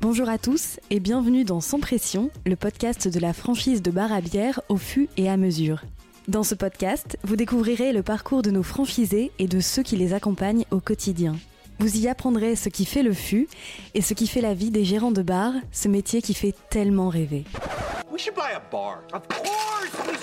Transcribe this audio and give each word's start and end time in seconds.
Bonjour 0.00 0.28
à 0.28 0.38
tous 0.38 0.80
et 0.90 0.98
bienvenue 0.98 1.44
dans 1.44 1.60
Sans 1.60 1.78
Pression, 1.78 2.30
le 2.46 2.56
podcast 2.56 3.06
de 3.06 3.20
la 3.20 3.32
franchise 3.32 3.82
de 3.82 3.90
bar 3.90 4.12
à 4.12 4.20
bière 4.20 4.60
au 4.68 4.76
fût 4.76 5.08
et 5.16 5.28
à 5.28 5.36
mesure. 5.36 5.82
Dans 6.26 6.42
ce 6.42 6.54
podcast, 6.54 7.18
vous 7.22 7.36
découvrirez 7.36 7.92
le 7.92 8.02
parcours 8.02 8.42
de 8.42 8.50
nos 8.50 8.62
franchisés 8.62 9.30
et 9.38 9.46
de 9.46 9.60
ceux 9.60 9.82
qui 9.82 9.96
les 9.96 10.14
accompagnent 10.14 10.64
au 10.70 10.80
quotidien. 10.80 11.36
Vous 11.78 11.98
y 11.98 12.08
apprendrez 12.08 12.56
ce 12.56 12.68
qui 12.68 12.84
fait 12.84 13.02
le 13.02 13.12
fût 13.12 13.48
et 13.94 14.00
ce 14.00 14.14
qui 14.14 14.26
fait 14.26 14.40
la 14.40 14.54
vie 14.54 14.70
des 14.70 14.84
gérants 14.84 15.12
de 15.12 15.22
bar, 15.22 15.52
ce 15.70 15.88
métier 15.88 16.22
qui 16.22 16.34
fait 16.34 16.54
tellement 16.70 17.08
rêver 17.08 17.44
buy 18.34 18.52
a 18.52 18.60
bar. 18.70 19.02
We 19.10 19.18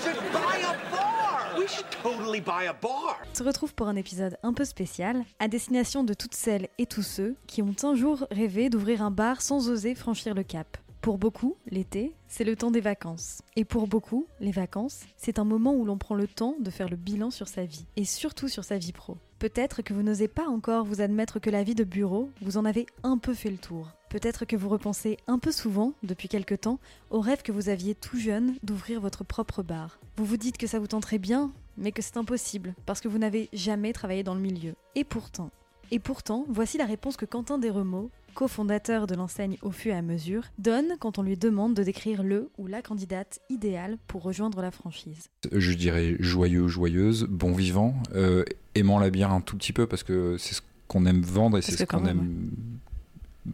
should 0.03 1.65
totally 2.03 2.39
a 2.39 2.73
bar. 2.73 3.19
On 3.31 3.35
se 3.35 3.43
retrouve 3.43 3.73
pour 3.73 3.87
un 3.87 3.95
épisode 3.95 4.37
un 4.43 4.53
peu 4.53 4.65
spécial, 4.65 5.23
à 5.39 5.47
destination 5.47 6.03
de 6.03 6.13
toutes 6.13 6.35
celles 6.35 6.67
et 6.77 6.85
tous 6.85 7.03
ceux 7.03 7.35
qui 7.47 7.61
ont 7.61 7.75
un 7.83 7.95
jour 7.95 8.25
rêvé 8.31 8.69
d'ouvrir 8.69 9.01
un 9.01 9.11
bar 9.11 9.41
sans 9.41 9.69
oser 9.69 9.95
franchir 9.95 10.33
le 10.33 10.43
cap. 10.43 10.77
Pour 11.01 11.17
beaucoup, 11.17 11.55
l'été, 11.69 12.13
c'est 12.27 12.43
le 12.43 12.55
temps 12.55 12.71
des 12.71 12.81
vacances. 12.81 13.41
Et 13.55 13.63
pour 13.63 13.87
beaucoup, 13.87 14.27
les 14.39 14.51
vacances, 14.51 15.01
c'est 15.15 15.39
un 15.39 15.45
moment 15.45 15.73
où 15.73 15.85
l'on 15.85 15.97
prend 15.97 16.15
le 16.15 16.27
temps 16.27 16.55
de 16.59 16.69
faire 16.69 16.89
le 16.89 16.97
bilan 16.97 17.31
sur 17.31 17.47
sa 17.47 17.63
vie, 17.65 17.85
et 17.95 18.03
surtout 18.03 18.47
sur 18.47 18.63
sa 18.63 18.77
vie 18.77 18.91
pro. 18.91 19.17
Peut-être 19.39 19.81
que 19.81 19.93
vous 19.93 20.01
n'osez 20.01 20.27
pas 20.27 20.47
encore 20.47 20.83
vous 20.83 20.99
admettre 20.99 21.39
que 21.39 21.49
la 21.49 21.63
vie 21.63 21.75
de 21.75 21.83
bureau, 21.83 22.29
vous 22.41 22.57
en 22.57 22.65
avez 22.65 22.87
un 23.03 23.17
peu 23.17 23.33
fait 23.33 23.51
le 23.51 23.57
tour. 23.57 23.91
Peut-être 24.09 24.45
que 24.45 24.55
vous 24.55 24.69
repensez 24.69 25.17
un 25.27 25.39
peu 25.39 25.51
souvent, 25.51 25.93
depuis 26.03 26.27
quelque 26.27 26.55
temps, 26.55 26.79
au 27.09 27.21
rêve 27.21 27.43
que 27.43 27.51
vous 27.51 27.69
aviez 27.69 27.93
tout 27.93 28.17
jeune 28.17 28.55
d'ouvrir 28.63 28.99
votre 28.99 29.23
propre 29.23 29.63
bar. 29.63 29.99
Vous 30.17 30.25
vous 30.25 30.37
dites 30.37 30.57
que 30.57 30.67
ça 30.67 30.79
vous 30.79 30.87
tenterait 30.87 31.19
bien, 31.19 31.51
mais 31.77 31.91
que 31.91 32.01
c'est 32.01 32.17
impossible, 32.17 32.73
parce 32.85 32.99
que 32.99 33.07
vous 33.07 33.19
n'avez 33.19 33.49
jamais 33.53 33.93
travaillé 33.93 34.23
dans 34.23 34.33
le 34.33 34.41
milieu. 34.41 34.73
Et 34.95 35.03
pourtant, 35.03 35.51
et 35.89 35.99
pourtant, 35.99 36.43
voici 36.49 36.77
la 36.77 36.85
réponse 36.85 37.15
que 37.15 37.25
Quentin 37.25 37.57
Desremeaux, 37.57 38.09
cofondateur 38.37 39.07
de 39.07 39.15
l'enseigne 39.15 39.57
au 39.63 39.71
fur 39.71 39.95
et 39.95 39.97
à 39.97 40.03
mesure, 40.03 40.43
donne 40.59 40.93
quand 40.99 41.17
on 41.17 41.23
lui 41.23 41.35
demande 41.37 41.73
de 41.73 41.81
décrire 41.81 42.21
le 42.21 42.51
ou 42.59 42.67
la 42.67 42.83
candidate 42.83 43.39
idéale 43.49 43.97
pour 44.05 44.21
rejoindre 44.21 44.61
la 44.61 44.69
franchise. 44.69 45.29
Je 45.51 45.73
dirais 45.73 46.15
joyeux, 46.19 46.67
joyeuse, 46.67 47.23
bon 47.23 47.53
vivant, 47.53 47.95
euh, 48.13 48.45
aimant 48.75 48.99
la 48.99 49.09
bière 49.09 49.31
un 49.31 49.41
tout 49.41 49.57
petit 49.57 49.73
peu 49.73 49.87
parce 49.87 50.03
que 50.03 50.37
c'est 50.37 50.53
ce 50.53 50.61
qu'on 50.87 51.07
aime 51.07 51.23
vendre 51.23 51.57
et 51.57 51.63
c'est 51.63 51.75
ce 51.75 51.83
qu'on 51.83 52.05
aime 52.05 52.51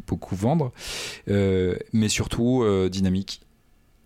beaucoup 0.06 0.36
vendre, 0.36 0.74
euh, 1.30 1.78
mais 1.94 2.10
surtout 2.10 2.64
euh, 2.64 2.90
dynamique 2.90 3.40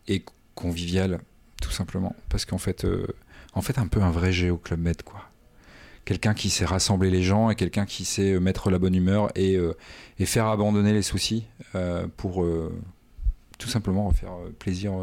et 0.07 0.23
convivial, 0.53 1.21
tout 1.59 1.71
simplement. 1.71 2.15
Parce 2.29 2.45
qu'en 2.45 2.59
fait, 2.59 2.85
en 3.53 3.63
fait, 3.63 3.79
un 3.79 3.87
peu 3.87 4.03
un 4.03 4.11
vrai 4.11 4.31
Géo 4.31 4.57
Club 4.57 4.81
Med, 4.81 5.01
quoi. 5.01 5.26
Quelqu'un 6.07 6.33
qui 6.33 6.49
sait 6.49 6.63
rassembler 6.63 7.11
les 7.11 7.21
gens 7.21 7.49
et 7.49 7.55
quelqu'un 7.55 7.85
qui 7.85 8.05
sait 8.05 8.31
euh, 8.31 8.39
mettre 8.39 8.69
la 8.69 8.79
bonne 8.79 8.95
humeur 8.95 9.29
et, 9.35 9.57
euh, 9.57 9.73
faire 10.23 10.45
abandonner 10.45 10.93
les 10.93 11.01
soucis 11.01 11.43
euh, 11.75 12.07
pour 12.15 12.45
tout 13.59 13.67
simplement 13.67 14.09
faire 14.11 14.37
plaisir 14.57 14.93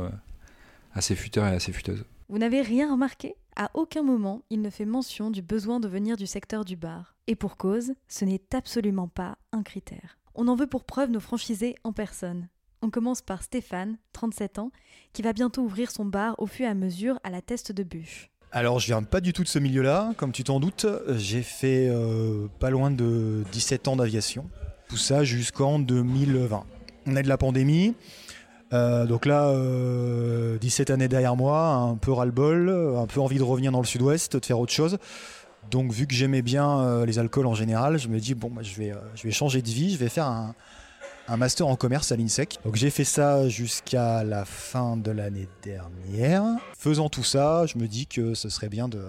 à 0.95 1.03
ses 1.03 1.15
futeurs 1.15 1.45
et 1.47 1.55
à 1.55 1.61
ses 1.61 1.73
futeuses. 1.73 2.07
Vous 2.31 2.39
n'avez 2.39 2.63
rien 2.63 2.91
remarqué? 2.91 3.35
À 3.55 3.71
aucun 3.75 4.03
moment, 4.03 4.45
il 4.49 4.63
ne 4.63 4.71
fait 4.71 4.87
mention 4.87 5.31
du 5.31 5.43
besoin 5.43 5.79
de 5.79 5.89
venir 5.89 6.17
du 6.17 6.27
secteur 6.27 6.65
du 6.65 6.75
bar. 6.75 7.15
Et 7.27 7.35
pour 7.35 7.59
cause, 7.59 7.93
ce 8.09 8.25
n'est 8.25 8.41
absolument 8.55 9.09
pas 9.09 9.37
un 9.53 9.63
critère. 9.63 10.17
On 10.35 10.49
en 10.49 10.57
veut 10.57 10.67
pour 10.67 10.85
preuve 10.85 11.11
nos 11.11 11.21
franchisés 11.21 11.75
en 11.85 11.93
personne. 11.93 12.49
On 12.81 12.89
commence 12.89 13.21
par 13.21 13.43
Stéphane, 13.43 13.99
37 14.15 14.59
ans, 14.59 14.73
qui 15.13 15.21
va 15.21 15.35
bientôt 15.35 15.61
ouvrir 15.61 15.91
son 15.91 16.07
bar 16.07 16.35
au 16.39 16.47
fur 16.47 16.65
et 16.65 16.71
à 16.71 16.75
mesure 16.75 17.21
à 17.25 17.31
la 17.31 17.43
teste 17.43 17.73
de 17.73 17.83
bûche. 17.83 18.31
Alors, 18.57 18.79
je 18.79 18.87
viens 18.87 19.03
pas 19.03 19.21
du 19.21 19.33
tout 19.33 19.43
de 19.43 19.49
ce 19.49 19.59
milieu-là, 19.59 20.13
comme 20.17 20.31
tu 20.31 20.45
t'en 20.45 20.61
doutes. 20.61 20.87
J'ai 21.17 21.43
fait 21.43 21.89
euh, 21.91 22.47
pas 22.61 22.71
loin 22.71 22.93
de 22.93 23.43
17 23.51 23.89
ans 23.89 23.97
d'aviation. 23.97 24.49
Tout 24.89 24.97
ça 24.97 25.25
jusqu'en 25.25 25.81
2020. 25.81 26.63
On 27.07 27.17
est 27.17 27.23
de 27.25 27.29
la 27.29 27.37
pandémie. 27.37 27.97
Euh, 28.73 29.07
donc 29.07 29.27
là, 29.27 29.49
euh, 29.49 30.57
17 30.59 30.91
années 30.91 31.09
derrière 31.09 31.35
moi, 31.35 31.67
un 31.75 31.97
peu 31.97 32.13
ras-le-bol, 32.13 32.71
un 32.97 33.07
peu 33.09 33.21
envie 33.21 33.39
de 33.39 33.43
revenir 33.43 33.73
dans 33.73 33.81
le 33.81 33.87
sud-ouest, 33.87 34.37
de 34.37 34.47
faire 34.47 34.61
autre 34.61 34.73
chose. 34.73 34.99
Donc, 35.71 35.93
vu 35.93 36.07
que 36.07 36.15
j'aimais 36.15 36.43
bien 36.43 36.79
euh, 36.81 37.07
les 37.07 37.19
alcools 37.19 37.47
en 37.47 37.55
général, 37.55 37.99
je 37.99 38.09
me 38.09 38.19
dis, 38.19 38.35
bon, 38.35 38.51
bah, 38.51 38.63
euh, 38.63 38.95
je 39.15 39.23
vais 39.23 39.31
changer 39.31 39.63
de 39.63 39.69
vie, 39.69 39.93
je 39.93 39.99
vais 39.99 40.09
faire 40.09 40.27
un, 40.27 40.55
un 41.29 41.37
master 41.37 41.67
en 41.67 41.77
commerce 41.77 42.13
à 42.13 42.17
l'INSEC. 42.17 42.59
Donc 42.65 42.77
j'ai 42.77 42.91
fait 42.91 43.05
ça 43.05 43.49
jusqu'à 43.49 44.25
la 44.25 44.45
fin 44.45 44.97
de 44.97 45.11
l'année 45.11 45.49
dernière. 45.63 46.45
Faisant 46.77 47.09
tout 47.09 47.25
ça, 47.25 47.67
je 47.67 47.79
me 47.79 47.89
dis 47.89 48.07
que 48.07 48.35
ce 48.35 48.49
serait 48.49 48.69
bien 48.69 48.89
de 48.89 49.03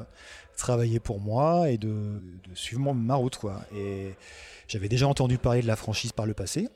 travailler 0.58 1.00
pour 1.00 1.20
moi 1.20 1.70
et 1.70 1.78
de, 1.78 2.22
suivre 2.54 2.94
ma 2.94 3.16
route. 3.16 3.38
Quoi. 3.38 3.62
Et 3.76 4.14
j'avais 4.68 4.90
déjà 4.90 5.08
entendu 5.08 5.38
parler 5.38 5.62
de 5.62 5.68
la 5.68 5.76
franchise 5.76 6.12
par 6.12 6.26
le 6.26 6.34
passé. 6.34 6.70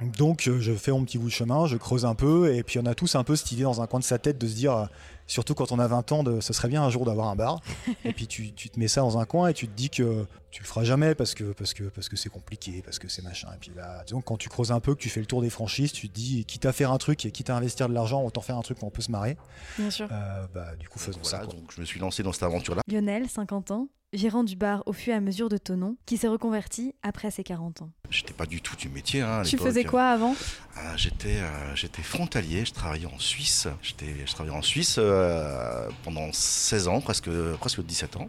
Donc 0.00 0.46
euh, 0.46 0.60
je 0.60 0.72
fais 0.72 0.90
mon 0.90 1.04
petit 1.04 1.16
bout 1.16 1.28
de 1.28 1.32
chemin, 1.32 1.66
je 1.66 1.76
creuse 1.76 2.04
un 2.04 2.14
peu, 2.14 2.54
et 2.54 2.62
puis 2.62 2.78
on 2.78 2.84
a 2.84 2.94
tous 2.94 3.14
un 3.14 3.24
peu 3.24 3.34
cette 3.34 3.50
idée 3.52 3.62
dans 3.62 3.80
un 3.80 3.86
coin 3.86 3.98
de 3.98 4.04
sa 4.04 4.18
tête 4.18 4.36
de 4.36 4.46
se 4.46 4.54
dire, 4.54 4.76
euh, 4.76 4.84
surtout 5.26 5.54
quand 5.54 5.72
on 5.72 5.78
a 5.78 5.86
20 5.86 6.12
ans, 6.12 6.22
de, 6.22 6.40
ce 6.40 6.52
serait 6.52 6.68
bien 6.68 6.82
un 6.82 6.90
jour 6.90 7.06
d'avoir 7.06 7.28
un 7.28 7.36
bar. 7.36 7.60
et 8.04 8.12
puis 8.12 8.26
tu, 8.26 8.52
tu 8.52 8.68
te 8.68 8.78
mets 8.78 8.88
ça 8.88 9.00
dans 9.00 9.16
un 9.16 9.24
coin 9.24 9.48
et 9.48 9.54
tu 9.54 9.66
te 9.66 9.72
dis 9.72 9.88
que 9.88 10.26
tu 10.50 10.62
le 10.62 10.68
feras 10.68 10.84
jamais 10.84 11.14
parce 11.14 11.34
que 11.34 11.44
parce 11.52 11.72
que 11.72 11.84
parce 11.84 12.10
que 12.10 12.16
c'est 12.16 12.28
compliqué, 12.28 12.82
parce 12.84 12.98
que 12.98 13.08
c'est 13.08 13.22
machin. 13.22 13.48
Et 13.54 13.58
puis 13.58 13.70
là, 13.74 14.02
disons 14.06 14.20
que 14.20 14.26
quand 14.26 14.36
tu 14.36 14.50
creuses 14.50 14.70
un 14.70 14.80
peu, 14.80 14.94
que 14.94 15.00
tu 15.00 15.08
fais 15.08 15.20
le 15.20 15.26
tour 15.26 15.40
des 15.40 15.50
franchises, 15.50 15.92
tu 15.92 16.10
te 16.10 16.14
dis, 16.14 16.44
quitte 16.44 16.66
à 16.66 16.72
faire 16.72 16.92
un 16.92 16.98
truc 16.98 17.24
et 17.24 17.30
quitte 17.30 17.48
à 17.48 17.56
investir 17.56 17.88
de 17.88 17.94
l'argent, 17.94 18.22
autant 18.22 18.42
faire 18.42 18.58
un 18.58 18.62
truc 18.62 18.82
où 18.82 18.86
on 18.86 18.90
peut 18.90 19.02
se 19.02 19.10
marrer. 19.10 19.38
Bien 19.78 19.90
sûr. 19.90 20.08
Euh, 20.12 20.46
bah 20.54 20.76
du 20.78 20.90
coup 20.90 20.98
faisons 20.98 21.24
ça. 21.24 21.38
Quoi. 21.38 21.54
donc 21.54 21.72
je 21.74 21.80
me 21.80 21.86
suis 21.86 22.00
lancé 22.00 22.22
dans 22.22 22.32
cette 22.32 22.42
aventure-là. 22.42 22.82
Lionel, 22.86 23.30
50 23.30 23.70
ans, 23.70 23.88
gérant 24.12 24.44
du 24.44 24.56
bar 24.56 24.82
au 24.86 24.92
fur 24.92 25.12
et 25.12 25.16
à 25.16 25.20
mesure 25.20 25.48
de 25.48 25.56
Tonon, 25.58 25.96
qui 26.06 26.16
s'est 26.16 26.28
reconverti 26.28 26.94
après 27.02 27.30
ses 27.30 27.44
40 27.44 27.82
ans. 27.82 27.90
J'étais 28.10 28.32
pas 28.32 28.46
du 28.46 28.60
tout 28.62 28.76
du 28.76 28.88
métier. 28.88 29.22
hein, 29.22 29.40
à 29.40 29.42
Tu 29.44 29.58
faisais 29.58 29.84
quoi 29.84 30.08
avant? 30.08 30.34
Ah, 30.76 30.96
J'étais 30.96 31.36
euh, 31.36 31.74
j'étais 31.74 32.02
frontalier, 32.02 32.64
je 32.64 32.72
travaillais 32.72 33.06
en 33.06 33.18
Suisse. 33.18 33.68
J'étais 33.82 34.14
je 34.26 34.32
travaillais 34.32 34.56
en 34.56 34.62
Suisse 34.62 34.96
euh, 34.98 35.88
pendant 36.04 36.32
16 36.32 36.88
ans, 36.88 37.00
presque 37.00 37.30
presque 37.60 37.82
17 37.82 38.16
ans. 38.16 38.28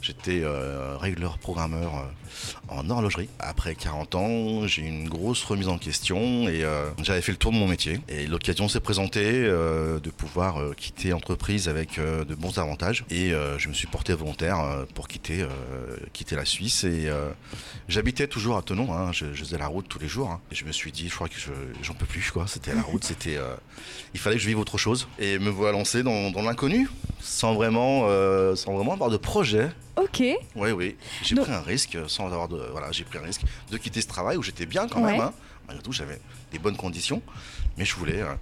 J'étais 0.00 0.42
euh, 0.42 0.96
programmeur 1.40 1.96
euh, 1.96 2.02
en 2.68 2.88
horlogerie. 2.90 3.28
Après 3.38 3.74
40 3.74 4.14
ans, 4.14 4.66
j'ai 4.66 4.82
eu 4.82 4.86
une 4.86 5.08
grosse 5.08 5.42
remise 5.44 5.68
en 5.68 5.78
question 5.78 6.48
et 6.48 6.62
euh, 6.62 6.90
j'avais 7.02 7.22
fait 7.22 7.32
le 7.32 7.38
tour 7.38 7.52
de 7.52 7.56
mon 7.56 7.66
métier. 7.66 8.00
Et 8.08 8.26
l'occasion 8.26 8.68
s'est 8.68 8.80
présentée 8.80 9.44
euh, 9.44 9.98
de 9.98 10.10
pouvoir 10.10 10.74
quitter 10.76 11.10
l'entreprise 11.10 11.68
avec 11.68 11.98
de 11.98 12.34
bons 12.34 12.58
avantages. 12.58 13.04
Et 13.10 13.32
je 13.58 13.68
me 13.68 13.74
suis 13.74 13.86
porté 13.86 14.12
volontaire 14.14 14.84
pour 14.94 15.08
quitter, 15.08 15.44
quitter 16.12 16.36
la 16.36 16.44
Suisse. 16.44 16.84
Et 16.84 17.08
j'habitais 17.88 18.26
toujours 18.26 18.56
à 18.56 18.62
Tenon, 18.62 18.92
hein, 18.92 19.12
je, 19.12 19.26
faisais 19.26 19.58
la 19.58 19.66
route 19.66 19.88
tous 19.88 19.98
les 19.98 20.08
jours. 20.08 20.30
hein. 20.30 20.40
Et 20.52 20.54
je 20.54 20.64
me 20.64 20.72
suis 20.72 20.92
dit, 20.92 21.08
je 21.08 21.14
crois 21.14 21.28
que 21.28 21.38
je, 21.38 21.52
j'en 21.82 21.94
peux 21.94 22.06
plus, 22.06 22.30
quoi. 22.30 22.46
C'était 22.46 22.74
la 22.74 22.82
route, 22.82 23.04
c'était, 23.04 23.38
il 24.14 24.20
fallait 24.20 24.36
que 24.36 24.42
je 24.42 24.48
vive 24.48 24.58
autre 24.58 24.78
chose. 24.78 25.08
Et 25.18 25.38
me 25.38 25.50
voilà 25.50 25.72
lancé 25.72 26.02
dans, 26.02 26.30
dans 26.30 26.42
l'inconnu, 26.42 26.88
sans 27.20 27.54
vraiment, 27.54 28.02
sans 28.54 28.74
vraiment 28.74 28.92
avoir 28.92 29.10
de 29.10 29.16
projet. 29.16 29.68
Ok. 29.98 30.20
Oui, 30.56 30.70
oui. 30.70 30.96
J'ai 31.22 31.34
Donc- 31.34 31.44
pris 31.46 31.54
un 31.54 31.60
risque 31.60 31.98
sans 32.08 32.26
avoir 32.26 32.48
de. 32.48 32.56
Voilà, 32.72 32.90
j'ai 32.92 33.04
pris 33.04 33.18
un 33.18 33.22
risque 33.22 33.42
de 33.70 33.76
quitter 33.76 34.00
ce 34.00 34.06
travail 34.08 34.36
où 34.36 34.42
j'étais 34.42 34.66
bien 34.66 34.86
quand 34.88 35.02
Ouais. 35.02 35.12
même. 35.12 35.20
Hein. 35.20 35.32
Malgré 35.66 35.82
tout, 35.82 35.92
j'avais 35.92 36.20
des 36.52 36.58
bonnes 36.58 36.76
conditions, 36.76 37.20
mais 37.76 37.84
je 37.84 37.94
voulais, 37.96 38.22
euh, 38.22 38.34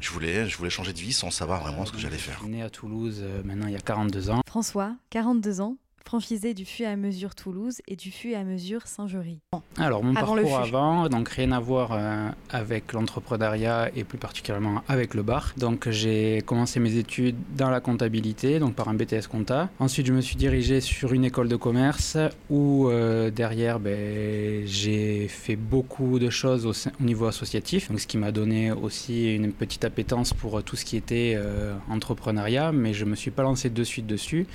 je 0.00 0.10
voulais, 0.10 0.48
je 0.48 0.56
voulais 0.58 0.68
changer 0.70 0.92
de 0.92 0.98
vie 0.98 1.12
sans 1.14 1.30
savoir 1.30 1.62
vraiment 1.62 1.86
ce 1.86 1.92
que 1.92 1.98
j'allais 1.98 2.18
faire. 2.18 2.34
Je 2.38 2.40
suis 2.44 2.50
né 2.52 2.62
à 2.62 2.68
Toulouse 2.68 3.20
euh, 3.22 3.42
maintenant 3.44 3.66
il 3.68 3.72
y 3.72 3.76
a 3.76 3.80
42 3.80 4.28
ans. 4.30 4.42
François, 4.46 4.94
42 5.10 5.60
ans, 5.62 5.76
franchisé 6.04 6.54
du 6.54 6.64
fût 6.64 6.82
et 6.82 6.86
à 6.86 6.96
mesure 6.96 7.34
Toulouse 7.34 7.80
et 7.88 7.96
du 7.96 8.10
fût 8.10 8.30
et 8.30 8.36
à 8.36 8.44
mesure 8.44 8.86
Saint-Jury. 8.86 9.40
Alors 9.78 10.04
mon 10.04 10.14
Avant 10.14 10.34
parcours 10.36 10.58
avant, 10.58 11.08
donc 11.08 11.28
rien 11.30 11.52
à 11.52 11.60
voir 11.60 11.92
euh, 11.92 12.28
avec 12.50 12.92
l'entrepreneuriat 12.92 13.90
et 13.96 14.04
plus 14.04 14.18
particulièrement 14.18 14.82
avec 14.86 15.14
le 15.14 15.22
bar. 15.22 15.54
Donc 15.56 15.88
j'ai 15.90 16.42
commencé 16.44 16.78
mes 16.78 16.96
études 16.96 17.36
dans 17.56 17.70
la 17.70 17.80
comptabilité, 17.80 18.58
donc 18.58 18.74
par 18.74 18.88
un 18.88 18.94
BTS 18.94 19.28
compta. 19.30 19.70
Ensuite 19.78 20.06
je 20.06 20.12
me 20.12 20.20
suis 20.20 20.36
dirigé 20.36 20.80
sur 20.80 21.12
une 21.12 21.24
école 21.24 21.48
de 21.48 21.56
commerce 21.56 22.18
où 22.50 22.88
euh, 22.88 23.30
derrière 23.30 23.80
ben, 23.80 24.66
j'ai 24.66 25.28
fait 25.28 25.56
beaucoup 25.56 26.18
de 26.18 26.28
choses 26.30 26.66
au, 26.66 27.02
niveau 27.02 27.26
associatif, 27.26 27.90
donc 27.90 28.00
ce 28.00 28.06
qui 28.06 28.18
m'a 28.18 28.30
donné 28.30 28.72
aussi 28.72 29.34
une 29.34 29.52
petite 29.52 29.84
appétence 29.84 30.34
pour 30.34 30.62
tout 30.62 30.76
ce 30.76 30.84
qui 30.84 30.96
était 30.96 31.34
euh, 31.36 31.74
entrepreneuriat, 31.88 32.72
mais 32.72 32.92
je 32.92 33.04
me 33.04 33.14
suis 33.14 33.30
pas 33.30 33.42
lancé 33.42 33.70
de 33.70 33.84
suite 33.84 34.06
dessus. 34.06 34.46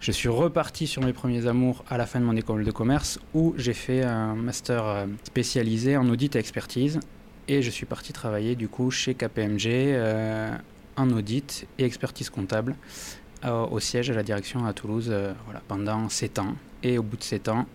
Je 0.00 0.12
suis 0.12 0.30
reparti 0.30 0.86
sur 0.86 1.02
mes 1.04 1.12
premiers 1.12 1.46
amours 1.46 1.84
à 1.90 1.98
la 1.98 2.06
fin 2.06 2.20
de 2.20 2.24
mon 2.24 2.34
école 2.34 2.64
de 2.64 2.70
commerce 2.70 3.18
où 3.34 3.52
j'ai 3.58 3.74
fait 3.74 4.02
un 4.02 4.34
master 4.34 4.86
euh, 4.86 5.06
spécialisé 5.24 5.98
en 5.98 6.08
audit 6.08 6.34
et 6.36 6.38
expertise 6.38 7.00
et 7.48 7.60
je 7.60 7.68
suis 7.68 7.84
parti 7.84 8.14
travailler 8.14 8.56
du 8.56 8.66
coup 8.66 8.90
chez 8.90 9.12
KPMG 9.12 9.66
euh, 9.66 10.56
en 10.96 11.10
audit 11.10 11.66
et 11.78 11.84
expertise 11.84 12.30
comptable 12.30 12.76
euh, 13.44 13.66
au 13.66 13.78
siège 13.78 14.10
à 14.10 14.14
la 14.14 14.22
direction 14.22 14.64
à 14.64 14.72
Toulouse 14.72 15.14
pendant 15.68 16.08
7 16.08 16.38
ans. 16.38 16.54
Et 16.82 16.96
au 16.96 17.02
bout 17.02 17.18
de 17.18 17.22
7 17.22 17.48
ans, 17.48 17.66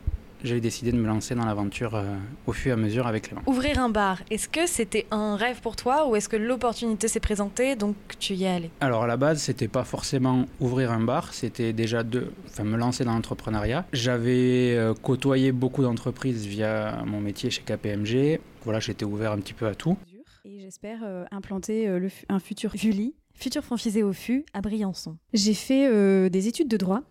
j'ai 0.46 0.60
décidé 0.62 0.92
de 0.92 0.98
me 0.98 1.08
lancer 1.08 1.36
dans 1.36 1.46
l'aventure 1.46 1.96
euh, 1.96 2.16
au 2.48 2.54
fur 2.54 2.70
et 2.72 2.74
à 2.74 2.78
mesure 2.78 3.08
avec 3.08 3.24
Clément. 3.28 3.42
Ouvrir 3.48 3.80
un 3.80 3.90
bar, 3.90 4.22
est-ce 4.30 4.48
que 4.48 4.66
c'était 4.68 5.06
un 5.12 5.36
rêve 5.36 5.60
pour 5.62 5.76
toi 5.76 6.08
ou 6.08 6.16
est-ce 6.16 6.30
que 6.30 6.38
l'opportunité 6.38 7.08
s'est 7.08 7.20
présentée 7.20 7.76
donc 7.76 7.96
tu 8.20 8.34
y 8.34 8.44
es 8.46 8.48
allé? 8.48 8.70
Alors 8.82 9.04
à 9.04 9.08
la 9.08 9.18
base, 9.18 9.42
c'était 9.42 9.68
pas 9.68 9.84
forcément 9.84 10.46
ouvrir 10.60 10.92
un 10.92 11.02
bar, 11.02 11.34
c'était 11.34 11.74
déjà 11.74 12.04
de, 12.04 12.32
enfin, 12.48 12.64
me 12.64 12.78
lancer 12.78 13.04
dans 13.04 13.14
l'entrepreneuriat. 13.14 13.86
J'avais 13.94 14.76
euh, 14.78 14.94
côtoyé 14.94 15.52
beaucoup 15.52 15.82
d'entreprises 15.84 16.46
via 16.46 17.04
mon 17.06 17.20
métier 17.20 17.50
chez 17.50 17.62
KPMG. 17.64 18.40
Voilà, 18.64 18.80
j'étais 18.80 19.06
ouvert 19.06 19.32
un 19.32 19.38
petit 19.40 19.54
peu 19.54 19.68
à 19.68 19.76
tout. 19.76 19.98
Et 20.46 20.60
j'espère 20.60 21.00
euh, 21.04 21.26
implanter 21.32 21.88
euh, 21.88 22.00
le 22.00 22.10
un 22.30 22.40
futur. 22.40 22.72
Julie, 22.76 23.16
future 23.34 23.64
franchisée 23.64 24.04
au 24.04 24.14
FU 24.14 24.46
à 24.54 24.62
Briançon. 24.62 25.18
J'ai 25.34 25.54
fait 25.56 25.88
euh, 25.92 26.30
des 26.30 26.48
études 26.48 26.68
de 26.68 26.78
droit 26.78 27.02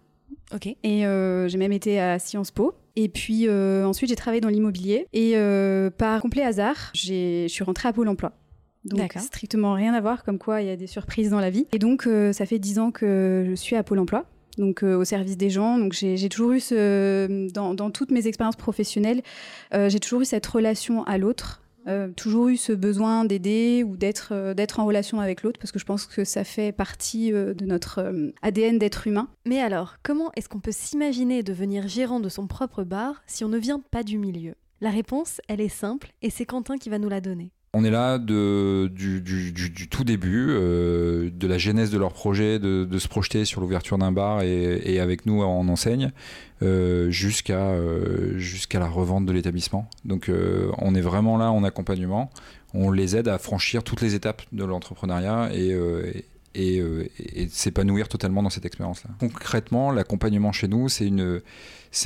Ok. 0.52 0.66
et 0.66 1.06
euh, 1.06 1.48
j'ai 1.48 1.58
même 1.58 1.72
été 1.72 2.00
à 2.00 2.18
Sciences 2.18 2.50
Po. 2.50 2.74
Et 2.96 3.08
puis 3.08 3.48
euh, 3.48 3.84
ensuite, 3.86 4.08
j'ai 4.08 4.16
travaillé 4.16 4.40
dans 4.40 4.48
l'immobilier. 4.48 5.06
Et 5.12 5.32
euh, 5.36 5.90
par 5.90 6.20
complet 6.20 6.42
hasard, 6.42 6.90
j'ai- 6.94 7.46
je 7.48 7.52
suis 7.52 7.64
rentrée 7.64 7.88
à 7.88 7.92
Pôle 7.92 8.08
emploi. 8.08 8.32
Donc 8.84 9.00
strictement 9.20 9.72
rien 9.72 9.94
à 9.94 10.00
voir, 10.00 10.24
comme 10.24 10.38
quoi 10.38 10.60
il 10.60 10.68
y 10.68 10.70
a 10.70 10.76
des 10.76 10.86
surprises 10.86 11.30
dans 11.30 11.40
la 11.40 11.48
vie. 11.50 11.66
Et 11.72 11.78
donc, 11.78 12.06
euh, 12.06 12.32
ça 12.32 12.44
fait 12.46 12.58
dix 12.58 12.78
ans 12.78 12.90
que 12.90 13.44
je 13.48 13.54
suis 13.54 13.76
à 13.76 13.82
Pôle 13.82 13.98
emploi. 13.98 14.26
Donc 14.58 14.84
euh, 14.84 14.94
au 14.96 15.04
service 15.04 15.36
des 15.36 15.50
gens. 15.50 15.78
Donc 15.78 15.94
j'ai 15.94 16.16
j'ai 16.16 16.28
toujours 16.28 16.52
eu 16.52 16.60
ce, 16.60 17.50
dans, 17.52 17.74
dans 17.74 17.90
toutes 17.90 18.12
mes 18.12 18.28
expériences 18.28 18.54
professionnelles, 18.56 19.22
euh, 19.72 19.88
j'ai 19.88 19.98
toujours 19.98 20.20
eu 20.20 20.24
cette 20.26 20.46
relation 20.46 21.02
à 21.04 21.18
l'autre, 21.18 21.62
euh, 21.86 22.08
toujours 22.12 22.48
eu 22.48 22.56
ce 22.56 22.72
besoin 22.72 23.24
d'aider 23.24 23.84
ou 23.84 23.96
d'être 23.96 24.28
euh, 24.32 24.54
d'être 24.54 24.80
en 24.80 24.86
relation 24.86 25.20
avec 25.20 25.42
l'autre 25.42 25.58
parce 25.58 25.72
que 25.72 25.78
je 25.78 25.84
pense 25.84 26.06
que 26.06 26.24
ça 26.24 26.44
fait 26.44 26.72
partie 26.72 27.32
euh, 27.32 27.54
de 27.54 27.66
notre 27.66 28.32
ADN 28.42 28.78
d'être 28.78 29.06
humain. 29.06 29.28
Mais 29.44 29.60
alors, 29.60 29.96
comment 30.02 30.30
est-ce 30.36 30.48
qu'on 30.48 30.60
peut 30.60 30.72
s'imaginer 30.72 31.42
devenir 31.42 31.88
gérant 31.88 32.20
de 32.20 32.28
son 32.28 32.46
propre 32.46 32.84
bar 32.84 33.22
si 33.26 33.44
on 33.44 33.48
ne 33.48 33.58
vient 33.58 33.80
pas 33.80 34.02
du 34.02 34.18
milieu? 34.18 34.54
La 34.80 34.90
réponse, 34.90 35.40
elle 35.48 35.60
est 35.60 35.68
simple 35.68 36.12
et 36.22 36.30
c'est 36.30 36.46
Quentin 36.46 36.78
qui 36.78 36.90
va 36.90 36.98
nous 36.98 37.08
la 37.08 37.20
donner. 37.20 37.52
On 37.76 37.84
est 37.84 37.90
là 37.90 38.18
du, 38.18 39.88
tout 39.90 40.04
début, 40.04 40.46
euh, 40.50 41.28
de 41.34 41.46
la 41.48 41.58
genèse 41.58 41.90
de 41.90 41.98
leur 41.98 42.12
projet, 42.12 42.60
de, 42.60 42.98
se 42.98 43.08
projeter 43.08 43.44
sur 43.44 43.60
l'ouverture 43.60 43.98
d'un 43.98 44.12
bar 44.12 44.42
et, 44.42 45.00
avec 45.00 45.26
nous 45.26 45.42
en 45.42 45.66
enseigne, 45.66 46.12
euh, 46.62 47.10
jusqu'à 47.10 47.70
euh, 47.70 48.38
jusqu'à 48.38 48.78
la 48.78 48.86
revente 48.86 49.26
de 49.26 49.32
l'établissement. 49.32 49.90
Donc 50.04 50.28
euh, 50.28 50.70
on 50.78 50.94
est 50.94 51.00
vraiment 51.00 51.36
là 51.36 51.50
en 51.50 51.64
accompagnement. 51.64 52.30
On 52.74 52.92
les 52.92 53.16
aide 53.16 53.26
à 53.26 53.38
franchir 53.38 53.82
toutes 53.82 54.00
les 54.02 54.14
étapes 54.14 54.42
de 54.52 54.64
l'entrepreneuriat 54.64 55.50
et, 55.52 55.76
et, 56.54 56.78
euh, 56.80 57.08
et 57.18 57.46
de 57.46 57.50
s'épanouir 57.50 58.08
totalement 58.08 58.42
dans 58.42 58.50
cette 58.50 58.64
expérience-là. 58.66 59.10
Concrètement, 59.20 59.90
l'accompagnement 59.90 60.52
chez 60.52 60.68
nous, 60.68 60.88
c'est 60.88 61.06
une, 61.06 61.40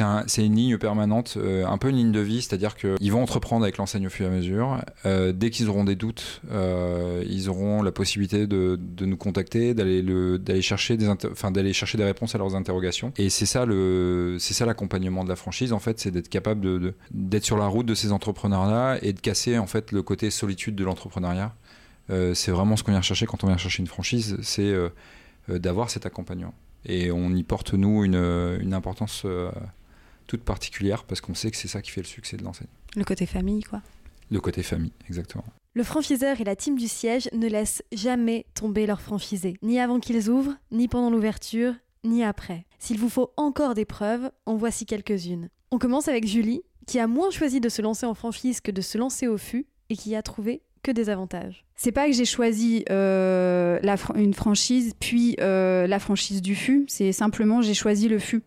un- 0.02 0.26
une 0.44 0.54
ligne 0.54 0.78
permanente, 0.78 1.34
euh, 1.38 1.66
un 1.66 1.78
peu 1.78 1.88
une 1.90 1.96
ligne 1.96 2.12
de 2.12 2.20
vie, 2.20 2.42
c'est-à-dire 2.42 2.76
qu'ils 2.76 3.10
vont 3.12 3.22
entreprendre 3.22 3.64
avec 3.64 3.76
l'enseigne 3.78 4.06
au 4.06 4.10
fur 4.10 4.26
et 4.26 4.28
à 4.28 4.32
mesure. 4.32 4.82
Euh, 5.06 5.32
dès 5.32 5.50
qu'ils 5.50 5.68
auront 5.68 5.84
des 5.84 5.96
doutes, 5.96 6.42
ils 7.26 7.48
auront 7.48 7.82
la 7.82 7.92
possibilité 7.92 8.46
de, 8.46 8.78
nous 9.04 9.16
contacter, 9.16 9.74
d'aller 9.74 10.02
le- 10.02 10.38
d'aller 10.38 10.62
chercher 10.62 10.96
des 10.96 11.08
enfin 11.08 11.50
chercher 11.72 11.98
des 11.98 12.04
réponses 12.04 12.34
à 12.34 12.38
leurs 12.38 12.54
interrogations. 12.54 13.12
Et 13.18 13.30
c'est 13.30 13.46
ça 14.54 14.66
l'accompagnement 14.66 15.24
de 15.24 15.28
la 15.28 15.36
franchise 15.36 15.72
en 15.72 15.78
fait, 15.78 15.98
c'est 16.00 16.10
d'être 16.10 16.28
capable 16.28 16.60
de- 16.60 16.94
d'être 17.10 17.44
sur 17.44 17.56
la 17.56 17.66
route 17.66 17.86
de 17.86 17.94
ces 17.94 18.12
entrepreneurs-là 18.12 18.98
et 19.02 19.12
de 19.12 19.20
casser 19.20 19.58
en 19.58 19.66
fait 19.66 19.92
le 19.92 20.02
côté 20.02 20.30
solitude 20.30 20.74
de 20.74 20.84
l'entrepreneuriat. 20.84 21.54
Euh, 22.10 22.34
c'est 22.34 22.50
vraiment 22.50 22.76
ce 22.76 22.82
qu'on 22.82 22.92
vient 22.92 23.02
chercher 23.02 23.26
quand 23.26 23.44
on 23.44 23.48
vient 23.48 23.56
chercher 23.56 23.80
une 23.80 23.86
franchise, 23.86 24.38
c'est 24.42 24.62
euh, 24.62 24.88
euh, 25.50 25.58
d'avoir 25.58 25.90
cet 25.90 26.06
accompagnement. 26.06 26.54
Et 26.84 27.10
on 27.10 27.30
y 27.30 27.42
porte, 27.42 27.74
nous, 27.74 28.04
une, 28.04 28.14
une 28.14 28.72
importance 28.72 29.22
euh, 29.24 29.50
toute 30.26 30.42
particulière 30.42 31.04
parce 31.04 31.20
qu'on 31.20 31.34
sait 31.34 31.50
que 31.50 31.56
c'est 31.56 31.68
ça 31.68 31.82
qui 31.82 31.90
fait 31.90 32.00
le 32.00 32.06
succès 32.06 32.36
de 32.36 32.44
l'enseigne. 32.44 32.68
Le 32.96 33.04
côté 33.04 33.26
famille, 33.26 33.62
quoi. 33.62 33.82
Le 34.30 34.40
côté 34.40 34.62
famille, 34.62 34.92
exactement. 35.08 35.44
Le 35.74 35.82
franchiseur 35.84 36.40
et 36.40 36.44
la 36.44 36.56
team 36.56 36.76
du 36.76 36.88
siège 36.88 37.28
ne 37.32 37.46
laissent 37.46 37.82
jamais 37.92 38.46
tomber 38.54 38.86
leurs 38.86 39.00
franchisés, 39.00 39.56
ni 39.62 39.78
avant 39.80 40.00
qu'ils 40.00 40.28
ouvrent, 40.28 40.56
ni 40.70 40.88
pendant 40.88 41.10
l'ouverture, 41.10 41.74
ni 42.04 42.24
après. 42.24 42.66
S'il 42.78 42.98
vous 42.98 43.08
faut 43.08 43.32
encore 43.36 43.74
des 43.74 43.84
preuves, 43.84 44.30
en 44.46 44.56
voici 44.56 44.86
quelques-unes. 44.86 45.48
On 45.70 45.78
commence 45.78 46.08
avec 46.08 46.26
Julie, 46.26 46.62
qui 46.86 46.98
a 46.98 47.06
moins 47.06 47.30
choisi 47.30 47.60
de 47.60 47.68
se 47.68 47.82
lancer 47.82 48.06
en 48.06 48.14
franchise 48.14 48.60
que 48.60 48.70
de 48.70 48.80
se 48.80 48.98
lancer 48.98 49.28
au 49.28 49.36
fût 49.36 49.66
et 49.90 49.96
qui 49.96 50.16
a 50.16 50.22
trouvé 50.22 50.62
que 50.82 50.90
des 50.90 51.10
avantages. 51.10 51.64
C'est 51.76 51.92
pas 51.92 52.06
que 52.06 52.12
j'ai 52.12 52.24
choisi 52.24 52.84
euh, 52.90 53.78
la 53.82 53.96
une 54.16 54.34
franchise 54.34 54.94
puis 54.98 55.36
euh, 55.40 55.86
la 55.86 55.98
franchise 55.98 56.42
du 56.42 56.54
fût, 56.54 56.84
c'est 56.88 57.12
simplement 57.12 57.62
j'ai 57.62 57.74
choisi 57.74 58.08
le 58.08 58.18
fût 58.18 58.42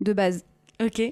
de 0.00 0.12
base. 0.12 0.44
Ok. 0.84 1.02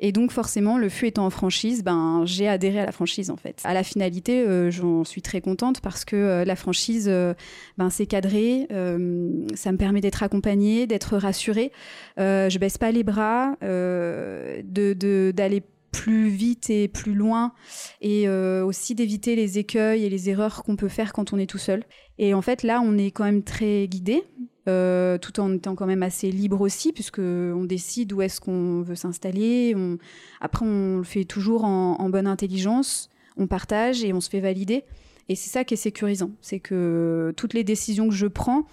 Et 0.00 0.10
donc 0.10 0.32
forcément, 0.32 0.76
le 0.76 0.88
fût 0.88 1.06
étant 1.06 1.24
en 1.24 1.30
franchise, 1.30 1.84
ben 1.84 2.24
j'ai 2.26 2.48
adhéré 2.48 2.80
à 2.80 2.84
la 2.84 2.90
franchise 2.92 3.30
en 3.30 3.36
fait. 3.36 3.60
À 3.64 3.72
la 3.74 3.84
finalité, 3.84 4.40
euh, 4.44 4.68
j'en 4.70 5.04
suis 5.04 5.22
très 5.22 5.40
contente 5.40 5.80
parce 5.80 6.04
que 6.04 6.16
euh, 6.16 6.44
la 6.44 6.56
franchise, 6.56 7.06
euh, 7.08 7.32
ben 7.78 7.90
c'est 7.90 8.04
cadré, 8.06 8.66
ça 8.68 9.72
me 9.72 9.76
permet 9.76 10.00
d'être 10.00 10.22
accompagnée, 10.24 10.86
d'être 10.88 11.16
rassurée. 11.16 11.70
Je 12.18 12.58
baisse 12.58 12.76
pas 12.76 12.90
les 12.90 13.04
bras, 13.04 13.54
de- 13.62 15.30
d'aller 15.30 15.62
plus 15.94 16.28
vite 16.28 16.70
et 16.70 16.88
plus 16.88 17.14
loin, 17.14 17.52
et 18.00 18.28
euh, 18.28 18.64
aussi 18.64 18.96
d'éviter 18.96 19.36
les 19.36 19.58
écueils 19.58 20.04
et 20.04 20.10
les 20.10 20.28
erreurs 20.28 20.64
qu'on 20.64 20.74
peut 20.74 20.88
faire 20.88 21.12
quand 21.12 21.32
on 21.32 21.38
est 21.38 21.46
tout 21.46 21.58
seul. 21.58 21.84
Et 22.18 22.34
en 22.34 22.42
fait, 22.42 22.64
là, 22.64 22.80
on 22.84 22.98
est 22.98 23.12
quand 23.12 23.24
même 23.24 23.44
très 23.44 23.86
guidé. 23.86 24.24
euh, 24.66 25.18
tout 25.18 25.40
en 25.40 25.52
étant 25.52 25.74
quand 25.74 25.86
même 25.86 26.02
assez 26.02 26.30
libre 26.30 26.62
aussi, 26.62 26.92
puisque 26.92 27.18
on 27.20 27.64
décide 27.64 28.12
où 28.12 28.22
est-ce 28.22 28.40
qu'on 28.40 28.82
veut 28.82 28.94
s'installer. 28.94 29.74
On... 29.76 29.98
Après, 30.40 30.64
on 30.66 30.98
le 30.98 31.04
fait 31.04 31.24
toujours 31.24 31.64
en, 31.64 32.08
bonne 32.08 32.26
intelligence, 32.26 33.10
on 33.36 33.46
partage 33.46 34.02
et 34.04 34.12
on 34.12 34.20
se 34.20 34.30
fait 34.30 34.40
valider. 34.40 34.84
Et 35.28 35.36
c'est 35.36 35.50
ça 35.50 35.64
qui 35.64 35.74
est 35.74 35.78
sécurisant, 35.78 36.32
c'est 36.40 36.60
que 36.60 37.32
toutes 37.36 37.54
les 37.54 37.62
décisions 37.62 38.08
que 38.08 38.14
je 38.14 38.26
prends, 38.26 38.66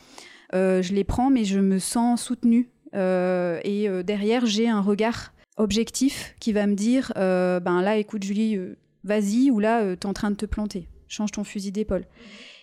euh, 0.55 0.81
je 0.81 0.93
les 0.93 1.03
prends, 1.03 1.29
mais 1.29 1.43
je 1.43 1.59
me 1.59 1.77
sens 1.77 2.23
soutenue. 2.23 2.69
Et 2.93 3.87
derrière, 4.03 4.45
j'ai 4.45 4.67
un 4.67 4.81
regard 4.81 5.33
objectif 5.57 6.35
qui 6.39 6.53
va 6.53 6.67
me 6.67 6.75
dire, 6.75 7.11
euh, 7.17 7.59
ben 7.59 7.81
là, 7.81 7.97
écoute 7.97 8.23
Julie, 8.23 8.55
euh, 8.55 8.77
vas-y, 9.03 9.51
ou 9.51 9.59
là, 9.59 9.81
euh, 9.81 9.95
t'es 9.95 10.05
en 10.05 10.13
train 10.13 10.31
de 10.31 10.35
te 10.35 10.45
planter, 10.45 10.87
change 11.07 11.31
ton 11.31 11.43
fusil 11.43 11.71
d'épaule. 11.71 12.05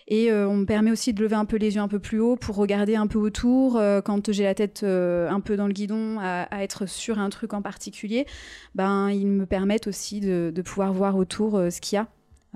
Et 0.07 0.31
euh, 0.31 0.49
on 0.49 0.57
me 0.57 0.65
permet 0.65 0.89
aussi 0.89 1.13
de 1.13 1.21
lever 1.21 1.35
un 1.35 1.45
peu 1.45 1.57
les 1.57 1.75
yeux 1.75 1.81
un 1.81 1.87
peu 1.87 1.99
plus 1.99 2.19
haut 2.19 2.35
pour 2.35 2.55
regarder 2.55 2.95
un 2.95 3.05
peu 3.05 3.19
autour 3.19 3.79
quand 4.03 4.31
j'ai 4.31 4.43
la 4.43 4.55
tête 4.55 4.83
un 4.83 5.39
peu 5.39 5.55
dans 5.55 5.67
le 5.67 5.73
guidon 5.73 6.17
à, 6.19 6.47
être 6.63 6.87
sur 6.87 7.19
un 7.19 7.29
truc 7.29 7.53
en 7.53 7.61
particulier. 7.61 8.25
Ben 8.73 9.11
ils 9.11 9.27
me 9.27 9.45
permettent 9.45 9.85
aussi 9.85 10.19
de, 10.19 10.51
de 10.53 10.61
pouvoir 10.63 10.93
voir 10.93 11.15
autour 11.15 11.61
ce 11.69 11.79
qu'il 11.79 11.97
y 11.97 11.99
a. 11.99 12.07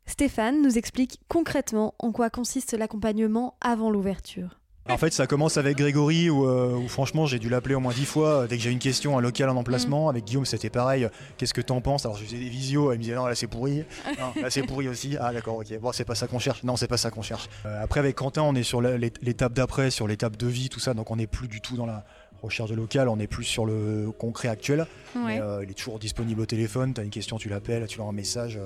Stéphane 0.08 0.64
nous 0.64 0.80
explique 0.80 1.22
concrètement 1.28 1.94
en 2.00 2.12
quoi 2.12 2.32
consiste 2.32 2.74
l'accompagnement 2.74 3.56
avant 3.62 3.92
l'ouverture. 3.92 4.63
En 4.90 4.98
fait, 4.98 5.14
ça 5.14 5.28
commence 5.28 5.56
avec 5.56 5.78
Grégory, 5.78 6.30
où, 6.30 6.46
euh, 6.46 6.76
où 6.76 6.90
franchement, 6.90 7.26
j'ai 7.26 7.40
dû 7.40 7.48
l'appeler 7.48 7.74
au 7.74 7.80
moins 7.80 7.94
dix 7.94 8.06
fois 8.06 8.42
euh, 8.42 8.48
dès 8.48 8.58
que 8.58 8.64
j'ai 8.64 8.70
une 8.70 8.80
question, 8.80 9.18
un 9.18 9.22
local 9.22 9.50
en 9.50 9.56
emplacement. 9.56 10.10
Avec 10.10 10.26
Guillaume, 10.26 10.46
c'était 10.46 10.70
pareil. 10.70 11.08
Qu'est-ce 11.38 11.54
que 11.54 11.62
t'en 11.62 11.80
penses? 11.80 12.06
Alors, 12.06 12.18
je 12.18 12.26
faisais 12.26 12.38
des 12.38 12.50
visios, 12.50 12.92
il 12.92 12.98
me 12.98 13.02
disait 13.02 13.16
non, 13.16 13.26
là 13.26 13.34
c'est 13.36 13.48
pourri. 13.48 13.86
Non, 14.20 14.42
là 14.42 14.50
c'est 14.50 14.64
pourri 14.64 14.90
aussi. 14.90 15.16
Ah, 15.20 15.32
d'accord, 15.32 15.56
ok. 15.56 15.80
Bon, 15.80 15.94
c'est 15.94 16.04
pas 16.04 16.16
ça 16.16 16.28
qu'on 16.28 16.40
cherche. 16.40 16.64
Non, 16.64 16.76
c'est 16.76 16.90
pas 16.90 16.98
ça 16.98 17.12
qu'on 17.12 17.22
cherche. 17.22 17.48
Euh, 17.66 17.82
après, 17.82 18.02
avec 18.02 18.18
Quentin, 18.18 18.42
on 18.42 18.56
est 18.56 18.64
sur 18.64 18.82
l'étape 18.82 19.54
d'après, 19.54 19.90
sur 19.90 20.06
l'étape 20.06 20.36
de 20.36 20.48
vie, 20.48 20.68
tout 20.68 20.82
ça. 20.82 20.94
Donc, 20.94 21.12
on 21.12 21.16
n'est 21.16 21.28
plus 21.28 21.48
du 21.48 21.62
tout 21.62 21.78
dans 21.78 21.86
la 21.86 22.04
recherche 22.42 22.70
de 22.70 22.76
local, 22.76 23.08
on 23.08 23.20
est 23.20 23.28
plus 23.28 23.46
sur 23.46 23.66
le 23.66 24.12
concret 24.12 24.50
actuel. 24.50 24.86
Mais, 25.16 25.40
euh, 25.40 25.64
il 25.64 25.72
est 25.72 25.76
toujours 25.76 25.98
disponible 25.98 26.42
au 26.42 26.46
téléphone. 26.46 26.94
T'as 26.94 27.04
une 27.04 27.10
question, 27.10 27.38
tu 27.38 27.48
l'appelles, 27.48 27.88
tu 27.88 28.02
envoies 28.02 28.12
un 28.12 28.16
message. 28.16 28.60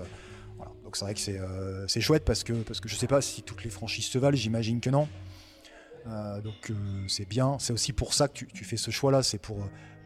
voilà. 0.57 0.71
Donc, 0.83 0.97
c'est 0.97 1.05
vrai 1.05 1.13
que 1.13 1.19
c'est 1.19 1.39
c'est 1.87 2.01
chouette 2.01 2.25
parce 2.25 2.43
que, 2.43 2.53
parce 2.53 2.79
que 2.79 2.89
je 2.89 2.95
sais 2.95 3.07
pas 3.07 3.21
si 3.21 3.43
toutes 3.43 3.63
les 3.63 3.69
franchises 3.69 4.05
se 4.07 4.17
valent, 4.17 4.35
j'imagine 4.35 4.79
que 4.79 4.89
non. 4.89 5.07
Euh, 6.07 6.41
donc 6.41 6.69
euh, 6.69 6.73
c'est 7.07 7.27
bien, 7.27 7.57
c'est 7.59 7.73
aussi 7.73 7.93
pour 7.93 8.13
ça 8.13 8.27
que 8.27 8.33
tu, 8.33 8.47
tu 8.47 8.63
fais 8.63 8.77
ce 8.77 8.91
choix-là, 8.91 9.23
c'est 9.23 9.37
pour, 9.37 9.57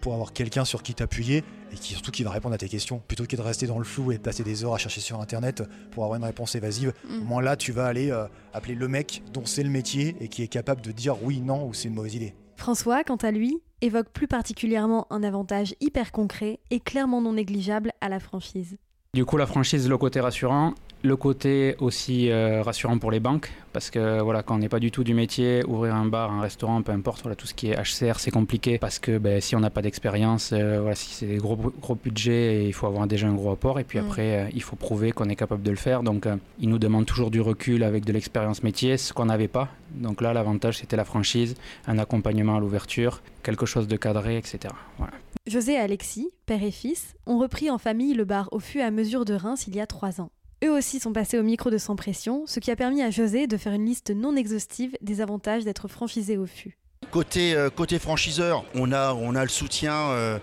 pour 0.02 0.14
avoir 0.14 0.34
quelqu'un 0.34 0.66
sur 0.66 0.84
qui 0.84 0.94
t'appuyer 0.94 1.44
et 1.72 1.76
qui 1.76 1.94
surtout 1.94 2.12
qui 2.12 2.24
va 2.24 2.32
répondre 2.32 2.56
à 2.56 2.58
tes 2.58 2.68
questions, 2.68 3.02
plutôt 3.08 3.26
que 3.26 3.36
de 3.36 3.42
rester 3.42 3.68
dans 3.68 3.78
le 3.78 3.84
flou 3.84 4.12
et 4.12 4.18
de 4.18 4.22
passer 4.22 4.44
des 4.44 4.64
heures 4.64 4.74
à 4.74 4.78
chercher 4.78 5.02
sur 5.02 5.22
internet 5.22 5.64
pour 5.92 6.04
avoir 6.04 6.18
une 6.18 6.26
réponse 6.26 6.56
évasive. 6.56 6.94
Au 7.10 7.24
moins 7.24 7.42
là, 7.42 7.56
tu 7.56 7.72
vas 7.72 7.86
aller 7.86 8.12
euh, 8.12 8.26
appeler 8.54 8.76
le 8.76 8.88
mec 8.88 9.24
dont 9.32 9.46
c'est 9.46 9.64
le 9.64 9.70
métier 9.70 10.16
et 10.20 10.28
qui 10.28 10.44
est 10.44 10.48
capable 10.48 10.82
de 10.82 10.92
dire 10.92 11.24
oui, 11.24 11.40
non 11.40 11.68
ou 11.68 11.74
c'est 11.74 11.88
une 11.88 11.94
mauvaise 11.94 12.16
idée. 12.16 12.34
François, 12.56 13.04
quant 13.04 13.16
à 13.18 13.32
lui, 13.32 13.62
évoque 13.82 14.10
plus 14.10 14.28
particulièrement 14.28 15.08
un 15.10 15.24
avantage 15.24 15.76
hyper 15.80 16.12
concret 16.12 16.60
et 16.70 16.80
clairement 16.80 17.22
non 17.22 17.34
négligeable 17.34 17.92
à 18.02 18.10
la 18.10 18.20
franchise. 18.20 18.78
Du 19.14 19.26
coup, 19.26 19.38
la 19.38 19.46
franchise, 19.46 19.90
le 19.90 19.98
côté 19.98 20.20
rassurant, 20.20 20.74
le 21.04 21.16
côté 21.16 21.76
aussi 21.80 22.30
euh, 22.30 22.62
rassurant 22.62 22.98
pour 22.98 23.12
les 23.12 23.20
banques, 23.20 23.52
parce 23.74 23.90
que 23.90 24.22
voilà, 24.22 24.44
quand 24.44 24.56
on 24.56 24.60
n'est 24.60 24.70
pas 24.70 24.80
du 24.80 24.92
tout 24.92 25.04
du 25.04 25.14
métier, 25.14 25.64
ouvrir 25.66 25.96
un 25.96 26.06
bar, 26.06 26.32
un 26.32 26.42
restaurant, 26.42 26.82
peu 26.82 26.92
importe, 26.92 27.22
voilà, 27.22 27.36
tout 27.36 27.48
ce 27.48 27.54
qui 27.54 27.72
est 27.72 27.76
HCR, 27.76 28.20
c'est 28.20 28.32
compliqué, 28.32 28.78
parce 28.78 29.00
que 29.00 29.18
ben, 29.18 29.42
si 29.42 29.56
on 29.56 29.60
n'a 29.60 29.70
pas 29.70 29.82
d'expérience, 29.82 30.52
euh, 30.54 30.80
voilà, 30.82 30.96
si 30.96 31.10
c'est 31.14 31.26
des 31.26 31.38
gros, 31.38 31.56
gros 31.56 31.96
budgets, 31.96 32.66
il 32.66 32.74
faut 32.74 32.88
avoir 32.88 33.08
déjà 33.08 33.28
un 33.28 33.34
gros 33.34 33.52
apport, 33.52 33.80
et 33.80 33.84
puis 33.84 34.00
Mm. 34.00 34.06
après, 34.06 34.36
euh, 34.36 34.50
il 34.54 34.62
faut 34.62 34.76
prouver 34.76 35.12
qu'on 35.12 35.30
est 35.30 35.36
capable 35.36 35.64
de 35.64 35.72
le 35.72 35.78
faire. 35.78 36.04
Donc, 36.04 36.28
ils 36.60 36.70
nous 36.70 36.80
demandent 36.80 37.06
toujours 37.06 37.32
du 37.32 37.42
recul 37.42 37.84
avec 37.84 38.06
de 38.06 38.12
l'expérience 38.14 38.64
métier, 38.64 38.98
ce 38.98 39.14
qu'on 39.14 39.26
n'avait 39.26 39.48
pas. 39.48 39.70
Donc 39.96 40.22
là, 40.22 40.34
l'avantage, 40.34 40.78
c'était 40.78 40.96
la 40.98 41.06
franchise, 41.06 41.56
un 41.88 41.98
accompagnement 41.98 42.58
à 42.58 42.60
l'ouverture, 42.60 43.22
quelque 43.44 43.66
chose 43.66 43.88
de 43.88 43.98
cadré, 43.98 44.38
etc. 44.38 44.74
Voilà. 44.98 45.14
José 45.48 45.74
et 45.74 45.78
Alexis, 45.78 46.30
père 46.46 46.64
et 46.64 46.72
fils, 46.72 47.16
ont 47.26 47.40
repris 47.40 47.70
en 47.70 47.78
famille 47.78 48.14
le 48.14 48.26
bar 48.26 48.50
au 48.52 48.60
fût 48.60 48.82
à 48.82 48.92
mesure 48.92 49.26
de 49.26 49.34
Reims 49.34 49.66
il 49.68 49.76
y 49.76 49.82
a 49.82 49.88
trois 49.88 50.22
ans. 50.22 50.30
Eux 50.64 50.70
aussi 50.70 51.00
sont 51.00 51.12
passés 51.12 51.40
au 51.40 51.44
micro 51.44 51.72
de 51.72 51.80
Sans 51.80 51.96
Pression, 51.96 52.44
ce 52.46 52.60
qui 52.60 52.70
a 52.70 52.76
permis 52.76 53.02
à 53.02 53.10
José 53.10 53.48
de 53.48 53.58
faire 53.58 53.74
une 53.74 53.86
liste 53.86 54.12
non 54.12 54.36
exhaustive 54.36 54.96
des 55.02 55.20
avantages 55.20 55.64
d'être 55.64 55.88
franchisé 55.88 56.38
au 56.38 56.46
fût. 56.46 56.78
Côté, 57.10 57.56
euh, 57.56 57.72
côté 57.72 57.98
franchiseur, 57.98 58.64
on 58.76 58.92
a, 58.92 59.14
on 59.16 59.34
a 59.34 59.42
le 59.42 59.50
soutien 59.50 59.96
euh, 60.12 60.38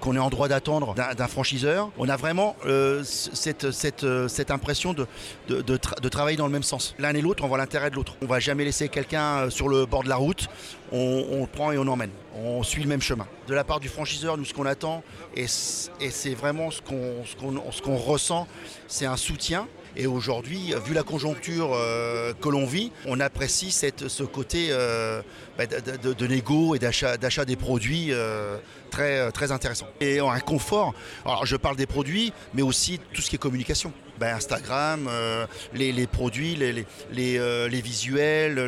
qu'on 0.00 0.16
est 0.16 0.18
en 0.20 0.30
droit 0.30 0.48
d'attendre 0.48 0.94
d'un 0.94 1.28
franchiseur. 1.28 1.90
On 1.98 2.08
a 2.08 2.16
vraiment 2.16 2.56
euh, 2.66 3.02
euh, 3.02 4.28
cette 4.28 4.50
impression 4.50 4.92
de, 4.92 5.06
de, 5.48 5.62
de 5.62 5.76
tra- 5.76 6.00
de 6.00 6.08
travailler 6.08 6.36
dans 6.36 6.46
le 6.46 6.52
même 6.52 6.62
sens. 6.62 6.94
L'un 6.98 7.14
et 7.14 7.20
l'autre, 7.20 7.44
on 7.44 7.48
voit 7.48 7.58
l'intérêt 7.58 7.90
de 7.90 7.94
l'autre. 7.96 8.14
On 8.22 8.26
va 8.26 8.40
jamais 8.40 8.64
laisser 8.64 8.88
quelqu'un 8.88 9.38
euh, 9.38 9.50
sur 9.50 9.68
le 9.68 9.86
bord 9.86 10.02
de 10.02 10.08
la 10.08 10.16
route. 10.16 10.48
On, 10.92 11.40
le 11.40 11.46
prend 11.46 11.72
et 11.72 11.78
on 11.78 11.86
emmène. 11.88 12.10
On 12.36 12.62
suit 12.62 12.82
le 12.82 12.88
même 12.88 13.02
chemin. 13.02 13.26
De 13.48 13.54
la 13.54 13.64
part 13.64 13.80
du 13.80 13.88
franchiseur, 13.88 14.36
nous, 14.36 14.44
ce 14.44 14.54
qu'on 14.54 14.66
attend, 14.66 15.02
et 15.34 15.46
c'est 15.48 16.34
vraiment 16.34 16.70
ce 16.70 16.80
qu'on 16.80 17.96
ressent, 17.96 18.46
c'est 18.86 19.06
un 19.06 19.16
soutien. 19.16 19.66
Et 19.96 20.06
aujourd'hui, 20.06 20.74
vu 20.86 20.92
la 20.94 21.02
conjoncture 21.02 21.70
euh, 21.74 22.32
que 22.40 22.48
l'on 22.48 22.66
vit, 22.66 22.90
on 23.06 23.20
apprécie 23.20 23.70
cette, 23.70 24.08
ce 24.08 24.22
côté 24.24 24.68
euh, 24.70 25.22
bah, 25.56 25.66
de, 25.66 26.08
de- 26.08 26.12
de 26.14 26.26
négo 26.26 26.74
et 26.74 26.78
d'achat 26.78 27.16
d'achat 27.16 27.44
des 27.44 27.56
produits 27.56 28.08
euh, 28.10 28.56
très, 28.90 29.18
euh, 29.18 29.30
très 29.30 29.52
intéressant. 29.52 29.86
Et 30.00 30.18
un 30.20 30.40
confort, 30.40 30.94
alors 31.24 31.46
je 31.46 31.56
parle 31.56 31.76
des 31.76 31.86
produits, 31.86 32.32
mais 32.54 32.62
aussi 32.62 32.98
tout 33.12 33.22
ce 33.22 33.30
qui 33.30 33.36
est 33.36 33.38
communication. 33.38 33.92
Ben, 34.20 34.36
Instagram, 34.36 35.08
euh, 35.10 35.44
les, 35.74 35.90
les 35.90 36.06
produits, 36.06 36.54
les, 36.54 36.72
les, 36.72 36.86
les, 37.12 37.36
euh, 37.38 37.68
les 37.68 37.80
visuels, 37.80 38.60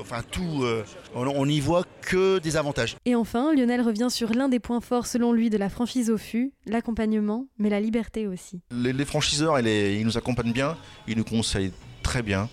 enfin 0.00 0.22
tout, 0.30 0.62
euh, 0.62 0.84
on, 1.16 1.26
on 1.26 1.46
n'y 1.46 1.58
voit 1.58 1.82
que 2.02 2.38
des 2.38 2.56
avantages. 2.56 2.96
Et 3.04 3.16
enfin, 3.16 3.52
Lionel 3.54 3.80
revient 3.80 4.06
sur 4.08 4.32
l'un 4.32 4.48
des 4.48 4.60
points 4.60 4.80
forts 4.80 5.06
selon 5.08 5.32
lui 5.32 5.50
de 5.50 5.56
la 5.58 5.68
franchise 5.68 6.10
au 6.10 6.16
fût, 6.16 6.52
l'accompagnement, 6.66 7.48
mais 7.58 7.70
la 7.70 7.80
liberté 7.80 8.28
aussi. 8.28 8.60
Les, 8.70 8.92
les 8.92 9.04
franchiseurs, 9.04 9.58
et 9.58 9.62
les- 9.62 9.96
ils 9.98 10.06
nous 10.06 10.16
accompagnent 10.16 10.47
bien, 10.52 10.76
ils 11.06 11.16
nous 11.16 11.24
conseillent 11.24 11.72
très 12.02 12.22
bien. 12.22 12.48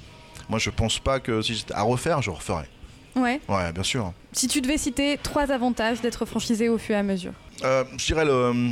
Moi, 0.50 0.60
je 0.60 0.70
pense 0.70 1.00
pas 1.00 1.20
que 1.20 1.42
si 1.42 1.56
j'étais 1.56 1.74
à 1.74 1.82
refaire, 1.82 2.22
je 2.22 2.30
referais. 2.30 2.70
Ouais. 3.16 3.40
Ouais, 3.48 3.72
bien 3.74 3.84
sûr. 3.84 4.14
Si 4.34 4.48
tu 4.48 4.62
devais 4.62 4.78
citer 4.78 5.18
trois 5.22 5.52
avantages 5.52 6.02
d'être 6.02 6.25
franchisé 6.25 6.68
au 6.70 6.78
fût 6.78 6.92
et 6.92 6.96
à 6.96 7.04
mesure. 7.04 7.32
Euh, 7.64 7.84
je 7.98 8.06
dirais 8.06 8.25
le- 8.25 8.72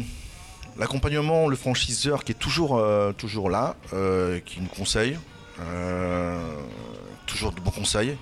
l'accompagnement, 0.77 1.47
le 1.47 1.55
franchiseur 1.55 2.23
qui 2.23 2.33
est 2.33 2.35
toujours, 2.35 2.77
euh, 2.77 3.11
toujours 3.13 3.49
là, 3.49 3.75
euh, 3.93 4.39
qui 4.45 4.59
nous 4.59 4.67
conseille, 4.67 5.17
euh, 5.61 6.37
toujours 7.25 7.51
de 7.51 7.61
bons 7.61 7.71
conseils. 7.71 8.17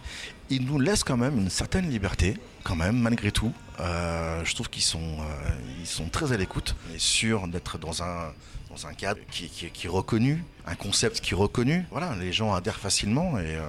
Il 0.50 0.66
nous 0.66 0.80
laisse 0.80 1.04
quand 1.04 1.18
même 1.18 1.38
une 1.38 1.50
certaine 1.50 1.90
liberté, 1.90 2.36
quand 2.64 2.76
même, 2.76 2.98
malgré 3.00 3.32
tout. 3.32 3.52
Euh, 3.82 4.46
je 4.46 4.54
trouve 4.54 4.70
qu'ils 4.70 4.84
sont, 4.84 5.00
euh, 5.00 5.50
ils 5.80 5.88
sont 5.88 6.10
très 6.10 6.32
à 6.32 6.38
l'écoute. 6.38 6.76
On 6.90 6.96
est 6.96 7.00
sûr 7.00 7.48
d'être 7.48 7.78
dans 7.78 8.04
un, 8.04 8.32
dans 8.70 8.88
un 8.88 8.94
cadre 8.94 9.20
qui, 9.32 9.66
est 9.66 9.88
reconnu, 9.88 10.44
un 10.66 10.76
concept 10.76 11.20
qui 11.20 11.34
est 11.34 11.38
reconnu. 11.38 11.86
Voilà, 11.92 12.16
les 12.20 12.32
gens 12.32 12.54
adhèrent 12.54 12.80
facilement 12.80 13.40
et 13.40 13.56
euh, 13.56 13.68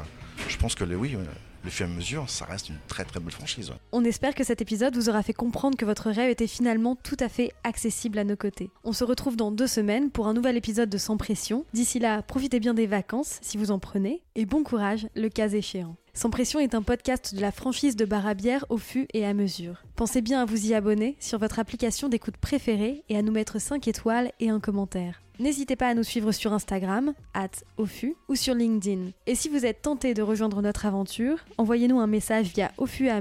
je 0.49 0.57
pense 0.59 0.75
que 0.75 0.85
oui, 0.85 1.17
le 1.65 1.71
fur 1.71 1.87
et 1.87 1.91
à 1.91 1.93
mesure, 1.93 2.29
ça 2.29 2.45
reste 2.45 2.69
une 2.69 2.79
très 2.89 3.05
très 3.05 3.21
belle 3.21 3.33
franchise. 3.33 3.73
On 3.93 4.05
espère 4.05 4.35
que 4.35 4.45
cet 4.45 4.61
épisode 4.61 4.97
vous 4.97 5.09
aura 5.09 5.23
fait 5.23 5.33
comprendre 5.33 5.77
que 5.79 5.85
votre 5.85 6.11
rêve 6.11 6.31
était 6.31 6.47
finalement 6.47 6.97
tout 6.97 7.17
à 7.21 7.29
fait 7.29 7.53
accessible 7.65 8.19
à 8.19 8.25
nos 8.25 8.37
côtés. 8.37 8.71
On 8.85 8.93
se 8.93 9.05
retrouve 9.05 9.37
dans 9.37 9.51
deux 9.51 9.67
semaines 9.67 10.11
pour 10.11 10.27
un 10.27 10.35
nouvel 10.35 10.57
épisode 10.57 10.91
de 10.91 10.99
Sans 10.99 11.17
Pression. 11.17 11.65
D'ici 11.73 11.99
là, 11.99 12.23
profitez 12.23 12.61
bien 12.61 12.75
des 12.75 12.87
vacances 12.87 13.39
si 13.41 13.57
vous 13.57 13.71
en 13.71 13.79
prenez 13.79 14.23
et 14.35 14.45
bon 14.45 14.63
courage 14.63 15.07
le 15.15 15.29
cas 15.29 15.49
échéant. 15.49 15.97
Sans 16.15 16.29
Pression 16.29 16.61
est 16.61 16.75
un 16.75 16.83
podcast 16.83 17.35
de 17.35 17.41
la 17.41 17.51
franchise 17.51 17.97
de 17.97 18.05
bar 18.05 18.27
à 18.27 18.35
bière 18.35 18.67
au 18.69 18.77
fût 18.77 19.09
et 19.15 19.25
à 19.25 19.33
mesure. 19.33 19.83
Pensez 19.97 20.21
bien 20.21 20.43
à 20.43 20.45
vous 20.45 20.67
y 20.67 20.75
abonner 20.75 21.17
sur 21.19 21.39
votre 21.39 21.59
application 21.59 22.11
d'écoute 22.11 22.37
préférée 22.37 23.03
et 23.09 23.17
à 23.17 23.23
nous 23.23 23.33
mettre 23.33 23.59
5 23.59 23.89
étoiles 23.89 24.31
et 24.39 24.51
un 24.51 24.61
commentaire. 24.61 25.23
N'hésitez 25.39 25.75
pas 25.75 25.89
à 25.89 25.95
nous 25.95 26.03
suivre 26.03 26.31
sur 26.31 26.53
Instagram, 26.53 27.15
at 27.33 27.49
OFU, 27.79 28.15
ou 28.29 28.35
sur 28.37 28.55
LinkedIn. 28.55 29.13
Et 29.27 29.35
si 29.35 29.49
vous 29.49 29.65
êtes 29.65 29.81
tenté 29.81 30.13
de 30.13 30.21
rejoindre 30.21 30.61
notre 30.61 30.85
aventure, 30.85 31.39
envoyez-nous 31.57 31.99
un 31.99 32.07
message 32.07 32.53
via 32.53 32.71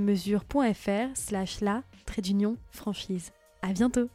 mesure.fr 0.02 1.16
slash 1.16 1.62
la 1.62 1.84
trait 2.06 2.22
d'union 2.22 2.58
franchise. 2.72 3.32
À 3.62 3.72
bientôt 3.72 4.10